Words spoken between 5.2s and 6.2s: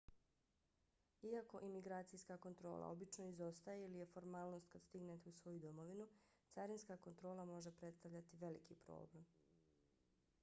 u svoju domovinu